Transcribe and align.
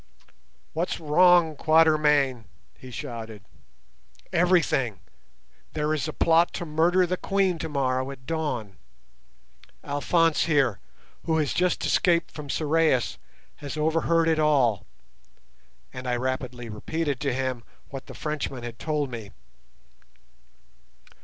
"What's 0.73 0.99
wrong, 0.99 1.55
Quatermain?" 1.55 2.45
he 2.75 2.89
shouted. 2.89 3.43
"Everything. 4.33 4.99
There 5.73 5.93
is 5.93 6.07
a 6.07 6.11
plot 6.13 6.53
to 6.55 6.65
murder 6.65 7.05
the 7.05 7.17
Queen 7.17 7.59
tomorrow 7.59 8.09
at 8.09 8.25
dawn. 8.25 8.77
Alphonse 9.83 10.45
here, 10.45 10.79
who 11.25 11.37
has 11.37 11.53
just 11.53 11.85
escaped 11.85 12.31
from 12.31 12.49
Sorais, 12.49 13.17
has 13.57 13.77
overheard 13.77 14.27
it 14.27 14.39
all," 14.39 14.87
and 15.93 16.07
I 16.07 16.15
rapidly 16.15 16.67
repeated 16.67 17.19
to 17.19 17.31
him 17.35 17.63
what 17.89 18.07
the 18.07 18.15
Frenchman 18.15 18.63
had 18.63 18.79
told 18.79 19.11
me. 19.11 19.29